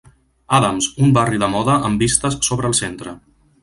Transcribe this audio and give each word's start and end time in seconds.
Adams, 0.59 0.87
un 1.07 1.13
barri 1.19 1.43
de 1.45 1.51
moda 1.59 1.79
amb 1.91 2.05
vistes 2.07 2.43
sobre 2.51 2.73
el 2.75 2.79
centre. 2.85 3.19